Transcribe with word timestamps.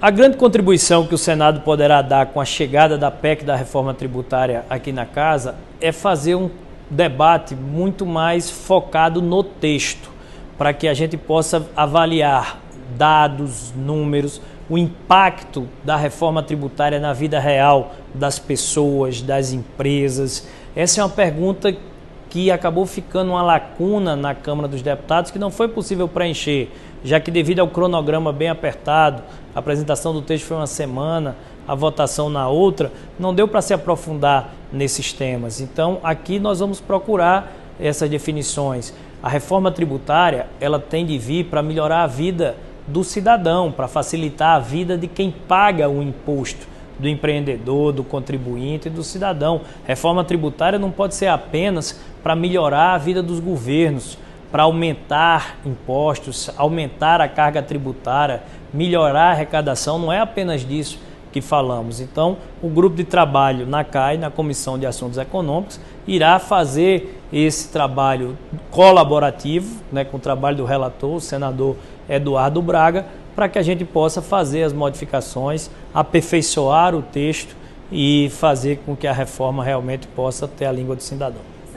A 0.00 0.12
grande 0.12 0.36
contribuição 0.36 1.04
que 1.08 1.14
o 1.16 1.18
Senado 1.18 1.62
poderá 1.62 2.00
dar 2.02 2.26
com 2.26 2.40
a 2.40 2.44
chegada 2.44 2.96
da 2.96 3.10
PEC 3.10 3.44
da 3.44 3.56
reforma 3.56 3.92
tributária 3.92 4.64
aqui 4.70 4.92
na 4.92 5.04
casa 5.04 5.56
é 5.80 5.90
fazer 5.90 6.36
um 6.36 6.48
debate 6.88 7.56
muito 7.56 8.06
mais 8.06 8.48
focado 8.48 9.20
no 9.20 9.42
texto, 9.42 10.08
para 10.56 10.72
que 10.72 10.86
a 10.86 10.94
gente 10.94 11.16
possa 11.16 11.68
avaliar 11.76 12.60
dados, 12.96 13.72
números, 13.74 14.40
o 14.70 14.78
impacto 14.78 15.66
da 15.82 15.96
reforma 15.96 16.44
tributária 16.44 17.00
na 17.00 17.12
vida 17.12 17.40
real 17.40 17.96
das 18.14 18.38
pessoas, 18.38 19.20
das 19.20 19.52
empresas. 19.52 20.46
Essa 20.76 21.00
é 21.00 21.04
uma 21.04 21.10
pergunta 21.10 21.74
que 22.30 22.50
acabou 22.50 22.84
ficando 22.86 23.32
uma 23.32 23.42
lacuna 23.42 24.14
na 24.14 24.34
Câmara 24.34 24.68
dos 24.68 24.82
Deputados 24.82 25.30
que 25.30 25.38
não 25.38 25.50
foi 25.50 25.68
possível 25.68 26.06
preencher, 26.06 26.68
já 27.02 27.18
que 27.18 27.30
devido 27.30 27.60
ao 27.60 27.68
cronograma 27.68 28.32
bem 28.32 28.48
apertado, 28.48 29.22
a 29.54 29.58
apresentação 29.58 30.12
do 30.12 30.20
texto 30.20 30.44
foi 30.44 30.56
uma 30.56 30.66
semana, 30.66 31.36
a 31.66 31.74
votação 31.74 32.28
na 32.28 32.48
outra, 32.48 32.92
não 33.18 33.34
deu 33.34 33.48
para 33.48 33.62
se 33.62 33.72
aprofundar 33.72 34.50
nesses 34.72 35.12
temas. 35.12 35.60
Então, 35.60 35.98
aqui 36.02 36.38
nós 36.38 36.60
vamos 36.60 36.80
procurar 36.80 37.52
essas 37.80 38.10
definições. 38.10 38.92
A 39.22 39.28
reforma 39.28 39.70
tributária, 39.70 40.46
ela 40.60 40.78
tem 40.78 41.04
de 41.04 41.18
vir 41.18 41.44
para 41.44 41.62
melhorar 41.62 42.02
a 42.02 42.06
vida 42.06 42.56
do 42.86 43.04
cidadão, 43.04 43.70
para 43.70 43.86
facilitar 43.86 44.56
a 44.56 44.58
vida 44.58 44.96
de 44.96 45.06
quem 45.06 45.30
paga 45.30 45.88
o 45.88 46.02
imposto 46.02 46.77
do 46.98 47.08
empreendedor, 47.08 47.92
do 47.92 48.02
contribuinte 48.02 48.88
e 48.88 48.90
do 48.90 49.02
cidadão. 49.02 49.60
Reforma 49.86 50.24
tributária 50.24 50.78
não 50.78 50.90
pode 50.90 51.14
ser 51.14 51.28
apenas 51.28 52.00
para 52.22 52.34
melhorar 52.34 52.94
a 52.94 52.98
vida 52.98 53.22
dos 53.22 53.40
governos, 53.40 54.18
para 54.50 54.64
aumentar 54.64 55.58
impostos, 55.64 56.50
aumentar 56.56 57.20
a 57.20 57.28
carga 57.28 57.62
tributária, 57.62 58.42
melhorar 58.72 59.28
a 59.28 59.30
arrecadação, 59.32 59.98
não 59.98 60.12
é 60.12 60.20
apenas 60.20 60.66
disso 60.66 60.98
que 61.30 61.40
falamos. 61.40 62.00
Então, 62.00 62.38
o 62.62 62.68
grupo 62.68 62.96
de 62.96 63.04
trabalho 63.04 63.66
na 63.66 63.84
CAI, 63.84 64.16
na 64.16 64.30
Comissão 64.30 64.78
de 64.78 64.86
Assuntos 64.86 65.18
Econômicos, 65.18 65.78
irá 66.06 66.38
fazer 66.38 67.20
esse 67.30 67.68
trabalho 67.68 68.36
colaborativo, 68.70 69.82
né, 69.92 70.04
com 70.04 70.16
o 70.16 70.20
trabalho 70.20 70.56
do 70.56 70.64
relator, 70.64 71.16
o 71.16 71.20
senador 71.20 71.76
Eduardo 72.08 72.62
Braga, 72.62 73.04
para 73.38 73.48
que 73.48 73.56
a 73.56 73.62
gente 73.62 73.84
possa 73.84 74.20
fazer 74.20 74.64
as 74.64 74.72
modificações, 74.72 75.70
aperfeiçoar 75.94 76.92
o 76.92 77.02
texto 77.02 77.54
e 77.92 78.28
fazer 78.30 78.80
com 78.84 78.96
que 78.96 79.06
a 79.06 79.12
reforma 79.12 79.62
realmente 79.62 80.08
possa 80.08 80.48
ter 80.48 80.64
a 80.64 80.72
língua 80.72 80.96
do 80.96 81.02
cidadão. 81.04 81.40